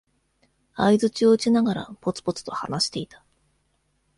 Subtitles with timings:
[0.75, 3.23] 相づちを打ちながら、ぽつぽつと話していた。